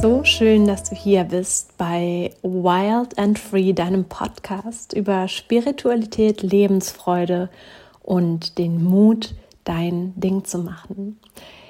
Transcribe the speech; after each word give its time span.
So 0.00 0.24
schön, 0.24 0.66
dass 0.66 0.84
du 0.84 0.96
hier 0.96 1.24
bist 1.24 1.76
bei 1.76 2.30
Wild 2.42 3.18
and 3.18 3.38
Free, 3.38 3.74
deinem 3.74 4.06
Podcast 4.06 4.94
über 4.94 5.28
Spiritualität, 5.28 6.42
Lebensfreude 6.42 7.50
und 8.02 8.56
den 8.56 8.82
Mut, 8.82 9.34
dein 9.64 10.18
Ding 10.18 10.44
zu 10.44 10.56
machen. 10.56 11.20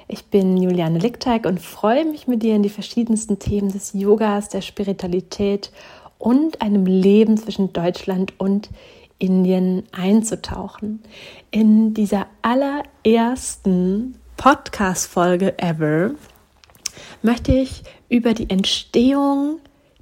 Ich 0.07 0.27
bin 0.27 0.55
Juliane 0.55 0.99
Lickteig 0.99 1.45
und 1.45 1.59
freue 1.59 2.05
mich 2.05 2.25
mit 2.25 2.41
dir 2.41 2.55
in 2.55 2.63
die 2.63 2.69
verschiedensten 2.69 3.37
Themen 3.37 3.69
des 3.69 3.91
Yogas, 3.91 4.47
der 4.47 4.61
Spiritualität 4.61 5.69
und 6.17 6.61
einem 6.61 6.85
Leben 6.85 7.35
zwischen 7.35 7.73
Deutschland 7.73 8.39
und 8.39 8.69
Indien 9.19 9.83
einzutauchen. 9.91 11.03
In 11.51 11.93
dieser 11.93 12.27
allerersten 12.41 14.15
Podcast-Folge 14.37 15.59
ever 15.59 16.11
möchte 17.21 17.53
ich 17.53 17.83
über 18.09 18.33
die 18.33 18.49
Entstehung, 18.49 19.59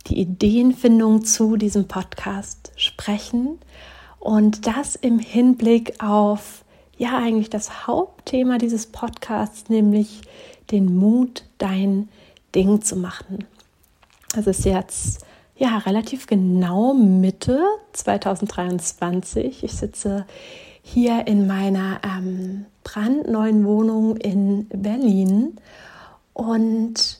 die 0.07 0.19
Ideenfindung 0.19 1.25
zu 1.25 1.55
diesem 1.55 1.87
Podcast 1.87 2.71
sprechen 2.75 3.59
und 4.19 4.67
das 4.67 4.95
im 4.95 5.19
Hinblick 5.19 6.01
auf 6.03 6.63
ja 6.97 7.17
eigentlich 7.17 7.49
das 7.49 7.87
Hauptthema 7.87 8.57
dieses 8.57 8.87
Podcasts, 8.87 9.69
nämlich 9.69 10.21
den 10.71 10.97
Mut, 10.97 11.45
dein 11.57 12.09
Ding 12.53 12.81
zu 12.81 12.95
machen. 12.95 13.45
Es 14.35 14.47
ist 14.47 14.65
jetzt 14.65 15.25
ja 15.55 15.77
relativ 15.77 16.27
genau 16.27 16.93
Mitte 16.93 17.61
2023. 17.93 19.63
Ich 19.63 19.73
sitze 19.73 20.25
hier 20.81 21.27
in 21.27 21.47
meiner 21.47 21.99
ähm, 22.03 22.65
brandneuen 22.83 23.65
Wohnung 23.65 24.17
in 24.17 24.67
Berlin 24.69 25.57
und 26.39 27.19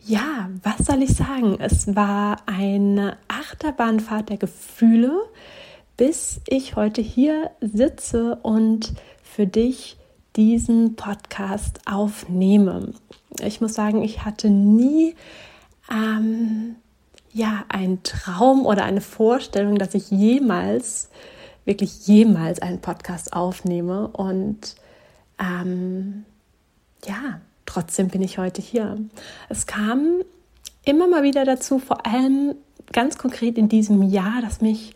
ja, 0.00 0.50
was 0.64 0.78
soll 0.84 1.04
ich 1.04 1.14
sagen? 1.14 1.60
Es 1.60 1.94
war 1.94 2.38
eine 2.46 3.16
Achterbahnfahrt 3.28 4.28
der 4.28 4.38
Gefühle, 4.38 5.12
bis 5.96 6.40
ich 6.48 6.74
heute 6.74 7.00
hier 7.00 7.52
sitze 7.60 8.40
und 8.42 8.92
für 9.22 9.46
dich 9.46 9.98
diesen 10.34 10.96
Podcast 10.96 11.82
aufnehme. 11.86 12.92
Ich 13.40 13.60
muss 13.60 13.74
sagen, 13.74 14.02
ich 14.02 14.24
hatte 14.24 14.50
nie 14.50 15.14
ähm, 15.88 16.74
ja 17.32 17.64
einen 17.68 18.02
Traum 18.02 18.66
oder 18.66 18.82
eine 18.82 19.00
Vorstellung, 19.00 19.78
dass 19.78 19.94
ich 19.94 20.10
jemals, 20.10 21.08
wirklich 21.64 22.08
jemals 22.08 22.60
einen 22.60 22.80
Podcast 22.80 23.32
aufnehme. 23.32 24.08
Und 24.08 24.74
ähm, 25.38 26.24
ja, 27.04 27.40
trotzdem 27.66 28.08
bin 28.08 28.22
ich 28.22 28.38
heute 28.38 28.62
hier. 28.62 28.98
Es 29.48 29.66
kam 29.66 30.22
immer 30.84 31.06
mal 31.08 31.22
wieder 31.22 31.44
dazu, 31.44 31.78
vor 31.78 32.06
allem 32.06 32.54
ganz 32.92 33.18
konkret 33.18 33.58
in 33.58 33.68
diesem 33.68 34.02
Jahr, 34.02 34.40
dass 34.42 34.60
mich 34.60 34.94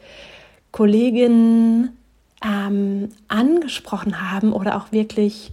Kolleginnen 0.72 1.96
ähm, 2.44 3.10
angesprochen 3.28 4.20
haben 4.30 4.52
oder 4.52 4.76
auch 4.76 4.92
wirklich 4.92 5.52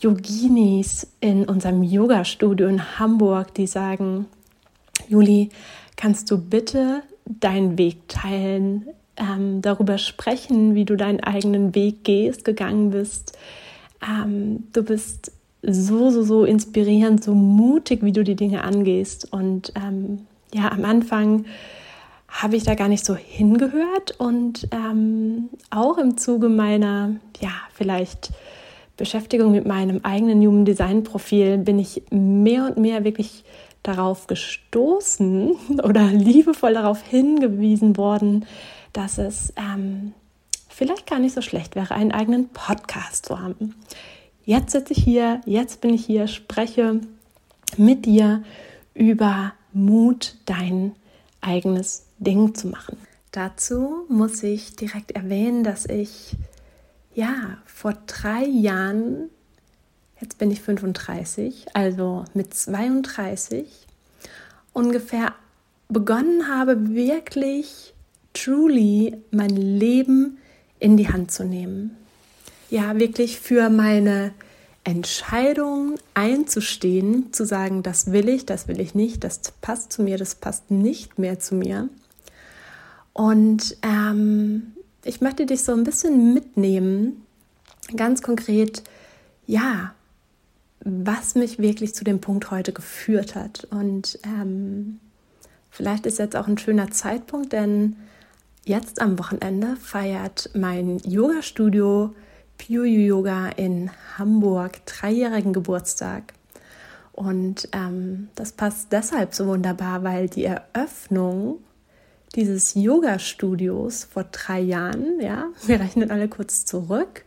Yoginis 0.00 1.06
in 1.20 1.44
unserem 1.44 1.82
Yoga-Studio 1.82 2.66
in 2.68 2.98
Hamburg, 2.98 3.54
die 3.54 3.66
sagen, 3.66 4.26
Juli, 5.08 5.50
kannst 5.96 6.30
du 6.30 6.38
bitte 6.38 7.02
deinen 7.26 7.76
Weg 7.76 8.08
teilen, 8.08 8.86
ähm, 9.16 9.60
darüber 9.60 9.98
sprechen, 9.98 10.74
wie 10.74 10.86
du 10.86 10.96
deinen 10.96 11.20
eigenen 11.20 11.74
Weg 11.74 12.04
gehst, 12.04 12.44
gegangen 12.44 12.90
bist. 12.90 13.36
Ähm, 14.02 14.68
du 14.72 14.82
bist 14.82 15.32
so, 15.62 16.10
so, 16.10 16.22
so 16.22 16.44
inspirierend, 16.44 17.22
so 17.22 17.34
mutig, 17.34 18.02
wie 18.02 18.12
du 18.12 18.24
die 18.24 18.36
Dinge 18.36 18.64
angehst. 18.64 19.32
Und 19.32 19.72
ähm, 19.76 20.26
ja, 20.52 20.70
am 20.72 20.84
Anfang 20.84 21.44
habe 22.28 22.56
ich 22.56 22.62
da 22.62 22.74
gar 22.74 22.88
nicht 22.88 23.04
so 23.04 23.16
hingehört 23.16 24.14
und 24.18 24.68
ähm, 24.70 25.50
auch 25.70 25.98
im 25.98 26.16
Zuge 26.16 26.48
meiner, 26.48 27.16
ja, 27.40 27.50
vielleicht 27.74 28.30
Beschäftigung 28.96 29.50
mit 29.50 29.66
meinem 29.66 30.00
eigenen 30.04 30.40
Human 30.46 30.64
Design 30.64 31.02
Profil 31.02 31.58
bin 31.58 31.78
ich 31.78 32.02
mehr 32.10 32.66
und 32.66 32.76
mehr 32.76 33.02
wirklich 33.02 33.44
darauf 33.82 34.26
gestoßen 34.26 35.56
oder 35.82 36.06
liebevoll 36.06 36.74
darauf 36.74 37.02
hingewiesen 37.02 37.96
worden, 37.96 38.46
dass 38.92 39.18
es 39.18 39.52
ähm, 39.56 40.12
vielleicht 40.68 41.06
gar 41.06 41.18
nicht 41.18 41.34
so 41.34 41.42
schlecht 41.42 41.74
wäre, 41.76 41.94
einen 41.94 42.12
eigenen 42.12 42.48
Podcast 42.50 43.26
zu 43.26 43.40
haben. 43.40 43.74
Jetzt 44.50 44.72
sitze 44.72 44.94
ich 44.94 45.04
hier, 45.04 45.40
jetzt 45.46 45.80
bin 45.80 45.94
ich 45.94 46.04
hier, 46.04 46.26
spreche 46.26 47.00
mit 47.76 48.04
dir 48.04 48.42
über 48.94 49.52
Mut, 49.72 50.38
dein 50.44 50.96
eigenes 51.40 52.06
Ding 52.18 52.52
zu 52.56 52.66
machen. 52.66 52.98
Dazu 53.30 54.06
muss 54.08 54.42
ich 54.42 54.74
direkt 54.74 55.12
erwähnen, 55.12 55.62
dass 55.62 55.86
ich 55.86 56.34
ja 57.14 57.58
vor 57.64 57.94
drei 58.08 58.42
Jahren, 58.44 59.30
jetzt 60.20 60.38
bin 60.38 60.50
ich 60.50 60.60
35, 60.60 61.66
also 61.74 62.24
mit 62.34 62.52
32 62.52 63.86
ungefähr 64.72 65.32
begonnen 65.88 66.48
habe, 66.48 66.88
wirklich 66.88 67.94
truly 68.32 69.16
mein 69.30 69.56
Leben 69.56 70.38
in 70.80 70.96
die 70.96 71.08
Hand 71.08 71.30
zu 71.30 71.44
nehmen. 71.44 71.99
Ja, 72.70 72.96
wirklich 73.00 73.40
für 73.40 73.68
meine 73.68 74.32
Entscheidung 74.84 75.96
einzustehen, 76.14 77.32
zu 77.32 77.44
sagen, 77.44 77.82
das 77.82 78.12
will 78.12 78.28
ich, 78.28 78.46
das 78.46 78.68
will 78.68 78.80
ich 78.80 78.94
nicht, 78.94 79.24
das 79.24 79.40
passt 79.60 79.92
zu 79.92 80.02
mir, 80.02 80.16
das 80.16 80.36
passt 80.36 80.70
nicht 80.70 81.18
mehr 81.18 81.40
zu 81.40 81.56
mir. 81.56 81.88
Und 83.12 83.76
ähm, 83.82 84.72
ich 85.02 85.20
möchte 85.20 85.46
dich 85.46 85.64
so 85.64 85.72
ein 85.72 85.82
bisschen 85.82 86.32
mitnehmen, 86.32 87.26
ganz 87.96 88.22
konkret, 88.22 88.84
ja, 89.48 89.92
was 90.84 91.34
mich 91.34 91.58
wirklich 91.58 91.92
zu 91.92 92.04
dem 92.04 92.20
Punkt 92.20 92.52
heute 92.52 92.72
geführt 92.72 93.34
hat. 93.34 93.66
Und 93.72 94.16
ähm, 94.24 95.00
vielleicht 95.70 96.06
ist 96.06 96.20
jetzt 96.20 96.36
auch 96.36 96.46
ein 96.46 96.56
schöner 96.56 96.92
Zeitpunkt, 96.92 97.52
denn 97.52 97.96
jetzt 98.64 99.00
am 99.00 99.18
Wochenende 99.18 99.74
feiert 99.74 100.50
mein 100.54 100.98
Yoga-Studio 101.00 102.14
Pure 102.66 102.86
Yoga 102.86 103.48
in 103.48 103.90
Hamburg 104.18 104.84
dreijährigen 104.84 105.52
Geburtstag. 105.52 106.34
Und 107.12 107.68
ähm, 107.72 108.28
das 108.34 108.52
passt 108.52 108.92
deshalb 108.92 109.34
so 109.34 109.46
wunderbar, 109.46 110.04
weil 110.04 110.28
die 110.28 110.44
Eröffnung 110.44 111.58
dieses 112.34 112.74
Yoga-Studios 112.74 114.04
vor 114.04 114.24
drei 114.24 114.60
Jahren, 114.60 115.20
ja, 115.20 115.48
wir 115.66 115.80
rechnen 115.80 116.10
alle 116.10 116.28
kurz 116.28 116.66
zurück, 116.66 117.24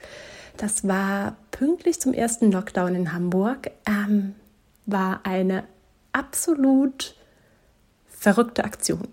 das 0.57 0.87
war 0.87 1.35
pünktlich 1.51 1.99
zum 1.99 2.13
ersten 2.13 2.51
Lockdown 2.51 2.93
in 2.93 3.13
Hamburg, 3.13 3.71
ähm, 3.87 4.35
war 4.85 5.21
eine 5.23 5.63
absolut 6.11 7.15
verrückte 8.07 8.63
Aktion. 8.63 9.07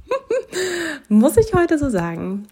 Muss 1.08 1.36
ich 1.36 1.54
heute 1.54 1.78
so 1.78 1.88
sagen. 1.88 2.48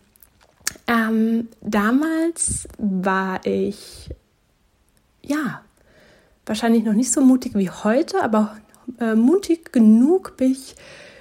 Ähm, 0.86 1.48
damals 1.62 2.68
war 2.78 3.44
ich, 3.46 4.10
ja, 5.22 5.62
wahrscheinlich 6.46 6.84
noch 6.84 6.92
nicht 6.92 7.10
so 7.10 7.20
mutig 7.20 7.54
wie 7.54 7.70
heute, 7.70 8.22
aber 8.22 8.56
äh, 9.00 9.14
mutig 9.14 9.72
genug, 9.72 10.34
mich 10.38 10.74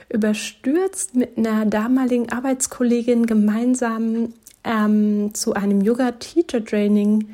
überstürzt 0.09 1.15
mit 1.15 1.37
einer 1.37 1.65
damaligen 1.65 2.31
Arbeitskollegin 2.31 3.25
gemeinsam 3.25 4.33
ähm, 4.63 5.33
zu 5.33 5.53
einem 5.53 5.81
Yoga-Teacher-Training 5.81 7.29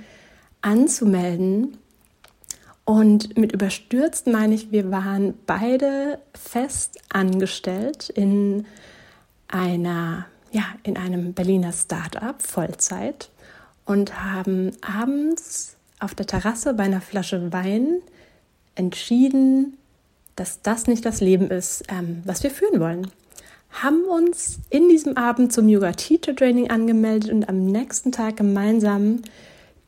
anzumelden. 0.61 1.77
Und 2.85 3.37
mit 3.37 3.51
überstürzt 3.51 4.27
meine 4.27 4.55
ich, 4.55 4.71
wir 4.71 4.91
waren 4.91 5.35
beide 5.45 6.19
fest 6.33 6.99
angestellt 7.09 8.09
in 8.09 8.65
einer 9.47 10.25
ja, 10.51 10.63
in 10.83 10.97
einem 10.97 11.33
Berliner 11.33 11.71
Start-up 11.71 12.41
Vollzeit 12.41 13.29
und 13.85 14.23
haben 14.23 14.71
abends 14.81 15.75
auf 15.99 16.15
der 16.15 16.25
Terrasse 16.25 16.73
bei 16.73 16.83
einer 16.83 17.01
Flasche 17.01 17.51
Wein 17.51 18.01
entschieden, 18.75 19.77
dass 20.35 20.61
das 20.61 20.87
nicht 20.87 21.05
das 21.05 21.21
Leben 21.21 21.49
ist, 21.49 21.83
ähm, 21.89 22.21
was 22.25 22.43
wir 22.43 22.51
führen 22.51 22.79
wollen. 22.79 23.11
Haben 23.71 24.03
uns 24.05 24.59
in 24.69 24.89
diesem 24.89 25.17
Abend 25.17 25.53
zum 25.53 25.67
Yoga 25.67 25.91
Teacher 25.91 26.35
Training 26.35 26.69
angemeldet 26.69 27.31
und 27.31 27.47
am 27.49 27.65
nächsten 27.65 28.11
Tag 28.11 28.37
gemeinsam 28.37 29.21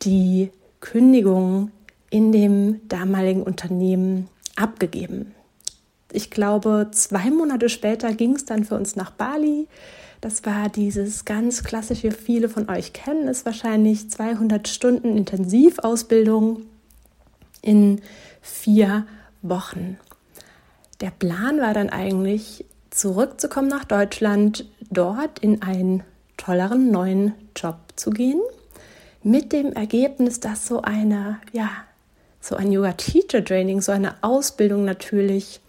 die 0.04 0.52
Kündigung 0.82 1.72
in 2.10 2.32
dem 2.32 2.88
damaligen 2.90 3.44
Unternehmen 3.44 4.28
abgegeben. 4.56 5.34
Ich 6.12 6.30
glaube, 6.30 6.90
zwei 6.92 7.32
Monate 7.32 7.70
später 7.70 8.14
ging 8.14 8.36
es 8.36 8.46
dann 8.46 8.66
für 8.66 8.76
uns 8.76 8.96
nach 8.96 9.12
Bali. 9.12 9.68
Das 10.22 10.46
war 10.46 10.70
dieses 10.70 11.26
ganz 11.26 11.64
klassische, 11.64 12.12
viele 12.12 12.48
von 12.48 12.70
euch 12.70 12.94
kennen 12.94 13.28
es 13.28 13.44
wahrscheinlich, 13.44 14.10
200 14.10 14.68
Stunden 14.68 15.18
Intensivausbildung 15.18 16.62
in 17.64 18.02
vier 18.42 19.06
Wochen. 19.42 19.98
der 21.02 21.10
Plan 21.10 21.60
war 21.60 21.74
dann 21.74 21.90
eigentlich, 21.90 22.64
zurückzukommen 22.92 23.68
nach 23.68 23.86
Deutschland, 23.86 24.66
dort 24.92 25.40
in 25.40 25.64
einen 25.64 26.04
tolleren 26.38 26.92
neuen 26.92 27.34
Job 27.56 27.78
zu 27.96 28.12
gehen, 28.12 28.40
mit 29.24 29.52
dem 29.52 29.74
Ergebnis, 29.74 30.40
dass 30.40 30.68
so 30.68 30.82
eine, 30.82 31.40
ja, 31.54 31.70
so 32.40 32.56
ein 32.56 32.72
Yoga 32.72 32.94
Teacher 32.94 33.44
Training, 33.44 33.82
so 33.82 33.92
eine 33.92 34.16
Ausbildung 34.22 34.86
natürlich 34.86 35.62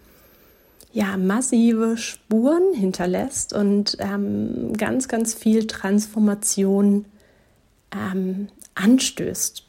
ja 0.93 1.17
massive 1.17 1.97
Spuren 1.97 2.73
hinterlässt 2.73 3.51
und 3.51 3.97
ähm, 3.99 4.73
ganz, 4.77 5.07
ganz 5.07 5.33
viel 5.33 5.65
Transformation 5.65 7.05
ähm, 7.91 8.47
anstößt. 8.75 9.65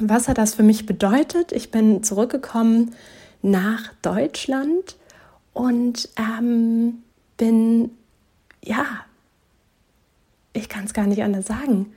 Was 0.00 0.28
hat 0.28 0.38
das 0.38 0.54
für 0.54 0.62
mich 0.62 0.86
bedeutet? 0.86 1.52
Ich 1.52 1.70
bin 1.70 2.02
zurückgekommen 2.02 2.94
nach 3.40 3.92
Deutschland 4.02 4.96
und 5.54 6.08
ähm, 6.16 7.02
bin, 7.38 7.90
ja, 8.62 8.84
ich 10.52 10.68
kann 10.68 10.84
es 10.84 10.92
gar 10.92 11.06
nicht 11.06 11.22
anders 11.22 11.46
sagen, 11.46 11.92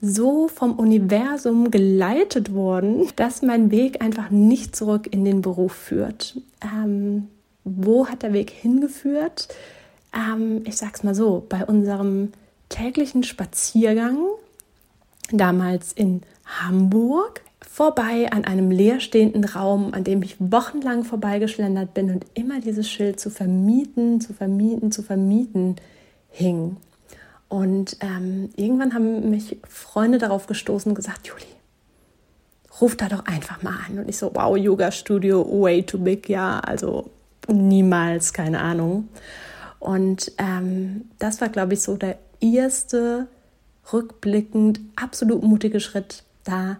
so 0.00 0.46
vom 0.46 0.78
Universum 0.78 1.72
geleitet 1.72 2.54
worden, 2.54 3.08
dass 3.16 3.42
mein 3.42 3.72
Weg 3.72 4.00
einfach 4.00 4.30
nicht 4.30 4.76
zurück 4.76 5.08
in 5.12 5.24
den 5.24 5.42
Beruf 5.42 5.72
führt. 5.72 6.40
Ähm, 6.62 7.26
wo 7.76 8.08
hat 8.08 8.22
der 8.22 8.32
Weg 8.32 8.50
hingeführt? 8.50 9.48
Ähm, 10.14 10.62
ich 10.64 10.76
sag's 10.76 11.02
mal 11.02 11.14
so, 11.14 11.44
bei 11.48 11.64
unserem 11.64 12.32
täglichen 12.68 13.22
Spaziergang, 13.22 14.18
damals 15.32 15.92
in 15.92 16.22
Hamburg, 16.44 17.42
vorbei 17.60 18.30
an 18.32 18.44
einem 18.44 18.70
leerstehenden 18.70 19.44
Raum, 19.44 19.94
an 19.94 20.04
dem 20.04 20.22
ich 20.22 20.36
wochenlang 20.38 21.04
vorbeigeschlendert 21.04 21.94
bin 21.94 22.10
und 22.10 22.26
immer 22.34 22.60
dieses 22.60 22.88
Schild 22.90 23.20
zu 23.20 23.30
vermieten, 23.30 24.20
zu 24.20 24.32
vermieten, 24.32 24.90
zu 24.90 25.02
vermieten 25.02 25.76
hing. 26.30 26.76
Und 27.48 27.96
ähm, 28.00 28.50
irgendwann 28.56 28.94
haben 28.94 29.30
mich 29.30 29.58
Freunde 29.68 30.18
darauf 30.18 30.46
gestoßen 30.46 30.90
und 30.90 30.96
gesagt, 30.96 31.26
Juli, 31.26 31.46
ruf 32.80 32.96
da 32.96 33.08
doch 33.08 33.26
einfach 33.26 33.62
mal 33.62 33.74
an. 33.88 33.98
Und 33.98 34.08
ich 34.08 34.18
so, 34.18 34.30
wow, 34.34 34.56
Yoga 34.56 34.90
Studio, 34.90 35.46
way 35.48 35.82
too 35.82 35.98
big, 35.98 36.28
ja, 36.28 36.60
also 36.60 37.10
niemals, 37.52 38.32
keine 38.32 38.60
Ahnung. 38.60 39.08
Und 39.78 40.32
ähm, 40.38 41.04
das 41.18 41.40
war, 41.40 41.48
glaube 41.48 41.74
ich, 41.74 41.82
so 41.82 41.96
der 41.96 42.18
erste 42.40 43.28
rückblickend 43.92 44.80
absolut 44.96 45.42
mutige 45.42 45.80
Schritt, 45.80 46.24
da 46.44 46.78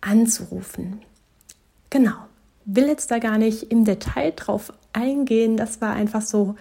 anzurufen. 0.00 1.00
Genau. 1.90 2.14
Will 2.64 2.86
jetzt 2.86 3.10
da 3.10 3.18
gar 3.18 3.38
nicht 3.38 3.64
im 3.64 3.84
Detail 3.84 4.32
drauf 4.36 4.72
eingehen. 4.92 5.56
Das 5.56 5.80
war 5.80 5.94
einfach 5.94 6.22
so, 6.22 6.56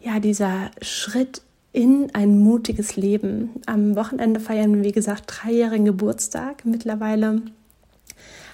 ja, 0.00 0.20
dieser 0.20 0.70
Schritt 0.80 1.42
in 1.72 2.10
ein 2.14 2.40
mutiges 2.40 2.96
Leben. 2.96 3.50
Am 3.66 3.94
Wochenende 3.94 4.40
feiern 4.40 4.76
wir, 4.76 4.84
wie 4.84 4.92
gesagt, 4.92 5.24
dreijährigen 5.26 5.84
Geburtstag. 5.84 6.64
Mittlerweile 6.64 7.42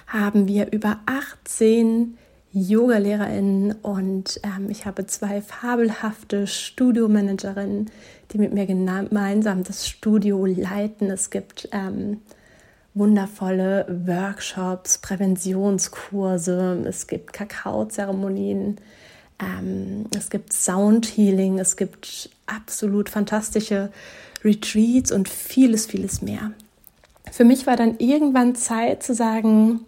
haben 0.07 0.47
wir 0.47 0.71
über 0.71 0.99
18 1.05 2.17
Yoga-LehrerInnen 2.53 3.73
und 3.81 4.39
ähm, 4.43 4.69
ich 4.69 4.85
habe 4.85 5.05
zwei 5.05 5.41
fabelhafte 5.41 6.47
Studiomanagerinnen, 6.47 7.91
die 8.31 8.37
mit 8.37 8.53
mir 8.53 8.65
gemeinsam 8.65 9.63
das 9.63 9.87
Studio 9.87 10.45
leiten. 10.45 11.11
Es 11.11 11.29
gibt 11.29 11.69
ähm, 11.71 12.21
wundervolle 12.93 13.85
Workshops, 14.05 14.97
Präventionskurse, 14.97 16.83
es 16.87 17.07
gibt 17.07 17.33
Kakaozeremonien, 17.33 18.77
ähm, 19.39 20.05
es 20.17 20.29
gibt 20.29 20.51
Soundhealing, 20.51 21.59
es 21.59 21.75
gibt 21.75 22.29
absolut 22.47 23.09
fantastische 23.09 23.91
Retreats 24.43 25.11
und 25.11 25.29
vieles, 25.29 25.85
vieles 25.85 26.21
mehr. 26.21 26.51
Für 27.31 27.43
mich 27.43 27.67
war 27.67 27.75
dann 27.75 27.99
irgendwann 27.99 28.55
Zeit 28.55 29.03
zu 29.03 29.13
sagen, 29.13 29.81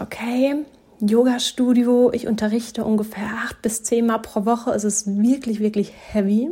okay, 0.00 0.56
Yoga-Studio, 1.00 2.10
ich 2.12 2.26
unterrichte 2.26 2.84
ungefähr 2.84 3.28
acht 3.44 3.62
bis 3.62 3.82
zehn 3.82 4.06
Mal 4.06 4.18
pro 4.18 4.44
Woche, 4.44 4.72
es 4.72 4.84
ist 4.84 5.06
wirklich, 5.06 5.60
wirklich 5.60 5.92
heavy. 6.12 6.50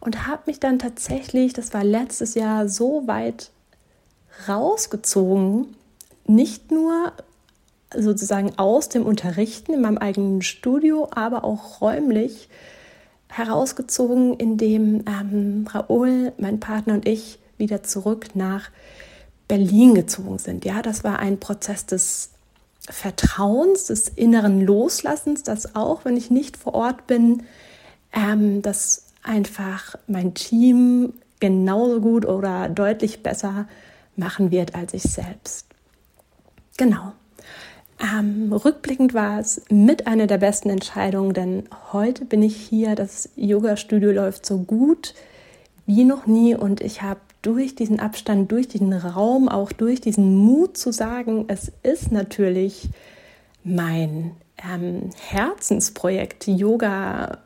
Und 0.00 0.26
habe 0.26 0.42
mich 0.46 0.60
dann 0.60 0.78
tatsächlich, 0.78 1.52
das 1.52 1.74
war 1.74 1.84
letztes 1.84 2.34
Jahr, 2.34 2.68
so 2.68 3.06
weit 3.06 3.50
rausgezogen, 4.48 5.76
nicht 6.26 6.70
nur 6.70 7.12
sozusagen 7.94 8.58
aus 8.58 8.88
dem 8.88 9.04
Unterrichten 9.04 9.74
in 9.74 9.82
meinem 9.82 9.98
eigenen 9.98 10.42
Studio, 10.42 11.08
aber 11.10 11.44
auch 11.44 11.80
räumlich 11.80 12.48
herausgezogen, 13.28 14.34
indem 14.34 15.04
ähm, 15.06 15.66
Raoul, 15.68 16.32
mein 16.38 16.60
Partner 16.60 16.94
und 16.94 17.06
ich 17.06 17.38
wieder 17.58 17.82
zurück 17.82 18.34
nach 18.34 18.70
Berlin 19.48 19.94
gezogen 19.94 20.38
sind. 20.38 20.64
Ja, 20.64 20.82
das 20.82 21.04
war 21.04 21.18
ein 21.18 21.38
Prozess 21.38 21.86
des 21.86 22.30
Vertrauens, 22.88 23.86
des 23.86 24.08
inneren 24.08 24.60
Loslassens, 24.60 25.42
dass 25.42 25.74
auch 25.76 26.04
wenn 26.04 26.16
ich 26.16 26.30
nicht 26.30 26.56
vor 26.56 26.74
Ort 26.74 27.06
bin, 27.06 27.42
ähm, 28.12 28.62
dass 28.62 29.06
einfach 29.22 29.96
mein 30.06 30.34
Team 30.34 31.14
genauso 31.40 32.00
gut 32.00 32.26
oder 32.26 32.68
deutlich 32.68 33.22
besser 33.22 33.66
machen 34.16 34.50
wird 34.50 34.74
als 34.74 34.94
ich 34.94 35.02
selbst. 35.02 35.66
Genau. 36.76 37.12
Ähm, 38.00 38.52
rückblickend 38.52 39.12
war 39.12 39.38
es 39.38 39.62
mit 39.68 40.06
einer 40.06 40.26
der 40.26 40.38
besten 40.38 40.70
Entscheidungen, 40.70 41.34
denn 41.34 41.68
heute 41.92 42.24
bin 42.24 42.42
ich 42.42 42.56
hier. 42.56 42.94
Das 42.94 43.28
Yoga-Studio 43.36 44.10
läuft 44.10 44.46
so 44.46 44.58
gut 44.58 45.14
wie 45.84 46.04
noch 46.04 46.26
nie 46.26 46.54
und 46.54 46.80
ich 46.80 47.02
habe 47.02 47.20
durch 47.42 47.74
diesen 47.74 48.00
Abstand, 48.00 48.52
durch 48.52 48.68
diesen 48.68 48.92
Raum, 48.92 49.48
auch 49.48 49.72
durch 49.72 50.00
diesen 50.00 50.36
Mut 50.36 50.76
zu 50.76 50.92
sagen, 50.92 51.46
es 51.48 51.72
ist 51.82 52.12
natürlich 52.12 52.88
mein 53.64 54.32
ähm, 54.62 55.10
Herzensprojekt, 55.16 56.46
Yoga 56.46 57.38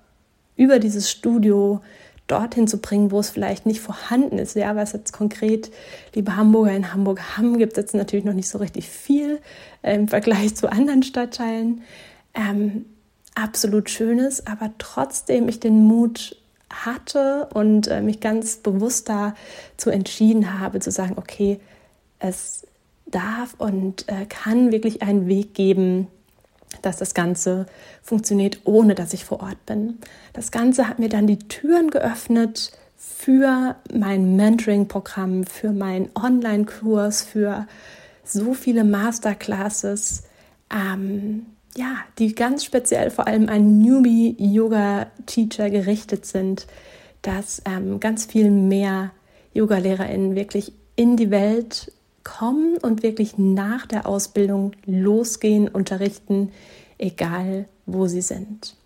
über 0.57 0.79
dieses 0.79 1.11
Studio 1.11 1.81
dorthin 2.27 2.67
zu 2.67 2.79
bringen, 2.79 3.11
wo 3.11 3.21
es 3.21 3.31
vielleicht 3.31 3.67
nicht 3.67 3.81
vorhanden 3.81 4.39
ist. 4.39 4.57
Ja, 4.57 4.77
was 4.77 4.93
jetzt 4.93 5.13
konkret, 5.13 5.71
liebe 6.15 6.37
Hamburger 6.37 6.73
in 6.73 6.93
Hamburg 6.93 7.37
haben, 7.37 7.59
gibt 7.59 7.73
es 7.73 7.79
jetzt 7.79 7.95
natürlich 7.95 8.25
noch 8.25 8.33
nicht 8.33 8.49
so 8.49 8.59
richtig 8.59 8.89
viel 8.89 9.41
äh, 9.83 9.95
im 9.95 10.09
Vergleich 10.09 10.55
zu 10.55 10.71
anderen 10.71 11.03
Stadtteilen. 11.03 11.83
Ähm, 12.35 12.87
absolut 13.35 13.91
Schönes, 13.91 14.47
aber 14.47 14.71
trotzdem 14.79 15.49
ich 15.49 15.61
den 15.61 15.85
Mut 15.85 16.37
hatte 16.75 17.49
und 17.55 17.89
äh, 17.89 18.01
mich 18.01 18.21
ganz 18.21 18.57
bewusst 18.57 19.09
dazu 19.09 19.91
entschieden 19.91 20.59
habe, 20.59 20.81
zu 20.81 20.91
sagen, 20.91 21.15
okay, 21.17 21.61
es 22.19 22.67
darf 23.07 23.55
und 23.59 24.09
äh, 24.09 24.27
kann 24.27 24.73
wirklich 24.73 25.03
einen 25.03 25.29
Weg 25.29 25.55
geben, 25.55 26.09
dass 26.83 26.97
das 26.97 27.15
Ganze 27.15 27.67
funktioniert, 28.03 28.61
ohne 28.65 28.95
dass 28.95 29.13
ich 29.13 29.25
vor 29.25 29.41
Ort 29.41 29.65
bin. 29.67 29.99
Das 30.33 30.51
Ganze 30.51 30.89
hat 30.89 30.99
mir 30.99 31.09
dann 31.09 31.27
die 31.27 31.39
Türen 31.39 31.91
geöffnet 31.91 32.73
für 32.97 33.77
mein 33.93 34.37
Mentoring-Programm, 34.37 35.45
für 35.45 35.73
meinen 35.73 36.11
Online-Kurs, 36.15 37.23
für 37.23 37.67
so 38.25 38.55
viele 38.55 38.85
Masterclasses, 38.85 40.25
ähm, 40.75 41.47
ja, 41.77 41.99
die 42.19 42.35
ganz 42.35 42.65
speziell 42.65 43.11
vor 43.11 43.27
allem 43.27 43.49
an 43.49 43.79
Newbie-Yoga-Teacher 43.79 45.71
gerichtet 45.71 46.27
sind, 46.27 46.67
dass 47.23 47.63
ähm, 47.65 48.01
ganz 48.01 48.27
viel 48.27 48.51
mehr 48.51 49.13
Yoga-LehrerInnen 49.55 50.35
wirklich 50.35 50.73
in 50.97 51.17
die 51.17 51.31
Welt 51.31 51.93
kommen 52.23 52.77
und 52.79 53.03
wirklich 53.03 53.39
nach 53.39 53.87
der 53.87 54.07
Ausbildung 54.07 54.73
losgehen, 54.87 55.69
unterrichten, 55.69 56.53
egal 56.99 57.67
wo 57.87 58.07
sie 58.07 58.23
sind. 58.23 58.77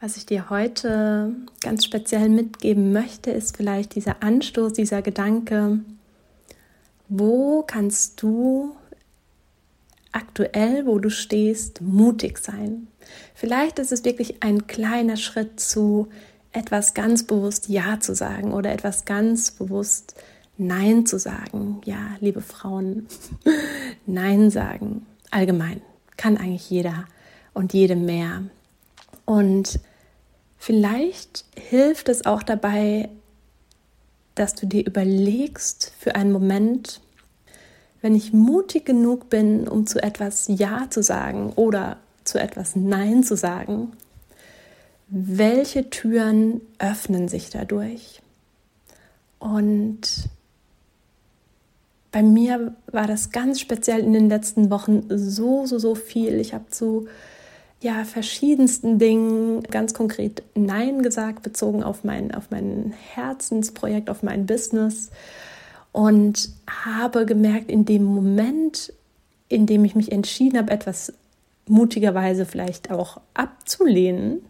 Was 0.00 0.16
ich 0.16 0.26
dir 0.26 0.50
heute 0.50 1.34
ganz 1.60 1.84
speziell 1.84 2.28
mitgeben 2.28 2.92
möchte, 2.92 3.30
ist 3.30 3.56
vielleicht 3.56 3.94
dieser 3.94 4.22
Anstoß, 4.22 4.74
dieser 4.74 5.02
Gedanke, 5.02 5.80
wo 7.08 7.62
kannst 7.62 8.20
du 8.20 8.74
aktuell, 10.14 10.86
wo 10.86 10.98
du 10.98 11.10
stehst, 11.10 11.80
mutig 11.80 12.38
sein? 12.38 12.88
Vielleicht 13.34 13.78
ist 13.78 13.92
es 13.92 14.04
wirklich 14.04 14.42
ein 14.42 14.66
kleiner 14.66 15.16
Schritt 15.16 15.60
zu 15.60 16.08
etwas 16.52 16.94
ganz 16.94 17.24
bewusst 17.24 17.68
Ja 17.68 17.98
zu 18.00 18.14
sagen 18.14 18.52
oder 18.52 18.72
etwas 18.72 19.04
ganz 19.04 19.50
bewusst 19.50 20.14
Nein 20.56 21.04
zu 21.04 21.18
sagen. 21.18 21.80
Ja, 21.84 22.16
liebe 22.20 22.40
Frauen, 22.40 23.08
Nein 24.06 24.50
sagen. 24.50 25.04
Allgemein 25.30 25.82
kann 26.16 26.36
eigentlich 26.36 26.70
jeder 26.70 27.06
und 27.54 27.72
jede 27.72 27.96
mehr. 27.96 28.44
Und 29.24 29.80
vielleicht 30.56 31.44
hilft 31.56 32.08
es 32.08 32.24
auch 32.24 32.42
dabei, 32.42 33.08
dass 34.36 34.54
du 34.54 34.66
dir 34.66 34.86
überlegst 34.86 35.92
für 35.98 36.14
einen 36.14 36.32
Moment, 36.32 37.00
wenn 38.04 38.14
ich 38.14 38.34
mutig 38.34 38.84
genug 38.84 39.30
bin, 39.30 39.66
um 39.66 39.86
zu 39.86 40.02
etwas 40.02 40.44
Ja 40.48 40.88
zu 40.90 41.02
sagen 41.02 41.54
oder 41.56 41.96
zu 42.24 42.38
etwas 42.38 42.76
Nein 42.76 43.22
zu 43.24 43.34
sagen, 43.34 43.92
welche 45.08 45.88
Türen 45.88 46.60
öffnen 46.78 47.28
sich 47.28 47.48
dadurch? 47.48 48.20
Und 49.38 50.28
bei 52.12 52.22
mir 52.22 52.76
war 52.92 53.06
das 53.06 53.30
ganz 53.30 53.58
speziell 53.58 54.00
in 54.00 54.12
den 54.12 54.28
letzten 54.28 54.68
Wochen 54.68 55.04
so, 55.08 55.64
so, 55.64 55.78
so 55.78 55.94
viel. 55.94 56.40
Ich 56.40 56.52
habe 56.52 56.68
zu 56.68 57.06
ja, 57.80 58.04
verschiedensten 58.04 58.98
Dingen 58.98 59.62
ganz 59.62 59.94
konkret 59.94 60.42
Nein 60.54 61.02
gesagt, 61.02 61.42
bezogen 61.42 61.82
auf 61.82 62.04
mein, 62.04 62.34
auf 62.34 62.50
mein 62.50 62.92
Herzensprojekt, 63.14 64.10
auf 64.10 64.22
mein 64.22 64.44
Business. 64.44 65.10
Und 65.94 66.50
habe 66.66 67.24
gemerkt, 67.24 67.70
in 67.70 67.84
dem 67.84 68.02
Moment, 68.02 68.92
in 69.48 69.64
dem 69.66 69.84
ich 69.84 69.94
mich 69.94 70.10
entschieden 70.10 70.58
habe, 70.58 70.72
etwas 70.72 71.12
mutigerweise 71.68 72.46
vielleicht 72.46 72.90
auch 72.90 73.20
abzulehnen 73.32 74.44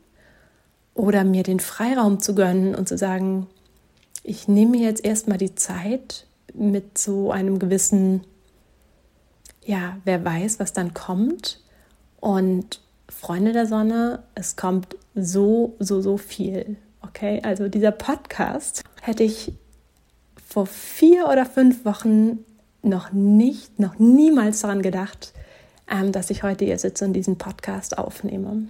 oder 0.94 1.22
mir 1.22 1.42
den 1.42 1.60
Freiraum 1.60 2.18
zu 2.18 2.34
gönnen 2.34 2.74
und 2.74 2.88
zu 2.88 2.96
sagen, 2.96 3.46
ich 4.22 4.48
nehme 4.48 4.78
mir 4.78 4.88
jetzt 4.88 5.04
erstmal 5.04 5.36
die 5.36 5.54
Zeit 5.54 6.26
mit 6.54 6.96
so 6.96 7.30
einem 7.30 7.58
gewissen, 7.58 8.22
ja, 9.66 9.98
wer 10.04 10.24
weiß, 10.24 10.60
was 10.60 10.72
dann 10.72 10.94
kommt. 10.94 11.60
Und 12.20 12.80
Freunde 13.10 13.52
der 13.52 13.66
Sonne, 13.66 14.22
es 14.34 14.56
kommt 14.56 14.96
so, 15.14 15.76
so, 15.78 16.00
so 16.00 16.16
viel. 16.16 16.78
Okay, 17.02 17.42
also 17.44 17.68
dieser 17.68 17.90
Podcast 17.90 18.82
hätte 19.02 19.24
ich 19.24 19.52
vor 20.54 20.66
vier 20.66 21.28
oder 21.28 21.46
fünf 21.46 21.84
Wochen 21.84 22.38
noch 22.82 23.10
nicht, 23.10 23.80
noch 23.80 23.98
niemals 23.98 24.60
daran 24.60 24.82
gedacht, 24.82 25.32
ähm, 25.90 26.12
dass 26.12 26.30
ich 26.30 26.44
heute 26.44 26.64
hier 26.64 26.78
sitze 26.78 27.04
und 27.04 27.12
diesen 27.12 27.38
Podcast 27.38 27.98
aufnehme. 27.98 28.68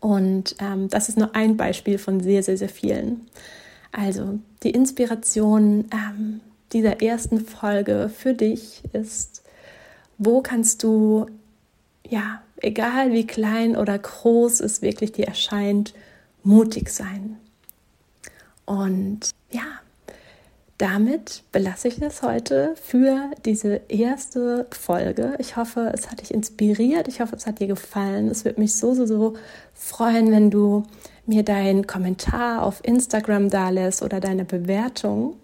Und 0.00 0.56
ähm, 0.58 0.88
das 0.88 1.08
ist 1.08 1.16
nur 1.16 1.32
ein 1.36 1.56
Beispiel 1.56 1.98
von 1.98 2.18
sehr, 2.18 2.42
sehr, 2.42 2.58
sehr 2.58 2.68
vielen. 2.68 3.28
Also 3.92 4.40
die 4.64 4.72
Inspiration 4.72 5.84
ähm, 5.92 6.40
dieser 6.72 7.00
ersten 7.00 7.38
Folge 7.38 8.10
für 8.12 8.34
dich 8.34 8.82
ist, 8.92 9.44
wo 10.18 10.42
kannst 10.42 10.82
du, 10.82 11.26
ja, 12.08 12.42
egal 12.56 13.12
wie 13.12 13.28
klein 13.28 13.76
oder 13.76 13.96
groß 13.96 14.58
es 14.58 14.82
wirklich 14.82 15.12
dir 15.12 15.28
erscheint, 15.28 15.94
mutig 16.42 16.90
sein. 16.90 17.36
Und 18.64 19.30
ja, 19.52 19.62
damit 20.78 21.42
belasse 21.52 21.88
ich 21.88 22.02
es 22.02 22.22
heute 22.22 22.74
für 22.82 23.30
diese 23.44 23.80
erste 23.88 24.66
Folge. 24.70 25.34
Ich 25.38 25.56
hoffe, 25.56 25.90
es 25.94 26.10
hat 26.10 26.20
dich 26.20 26.34
inspiriert. 26.34 27.08
Ich 27.08 27.20
hoffe, 27.20 27.34
es 27.36 27.46
hat 27.46 27.60
dir 27.60 27.66
gefallen. 27.66 28.28
Es 28.28 28.44
würde 28.44 28.60
mich 28.60 28.76
so, 28.76 28.94
so, 28.94 29.06
so 29.06 29.34
freuen, 29.72 30.30
wenn 30.30 30.50
du 30.50 30.82
mir 31.24 31.44
deinen 31.44 31.86
Kommentar 31.86 32.62
auf 32.62 32.84
Instagram 32.84 33.48
da 33.48 33.70
lässt 33.70 34.02
oder 34.02 34.20
deine 34.20 34.44
Bewertung. 34.44 35.36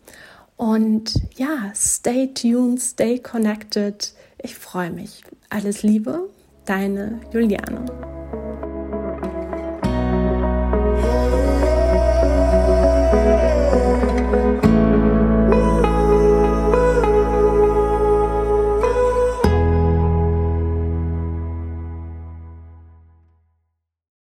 Und 0.57 1.15
ja, 1.35 1.73
stay 1.75 2.29
tuned, 2.35 2.81
stay 2.81 3.19
connected. 3.19 4.13
Ich 4.39 4.55
freue 4.55 4.91
mich. 4.91 5.23
Alles 5.49 5.83
Liebe, 5.83 6.29
deine 6.67 7.21
Juliane. 7.33 8.12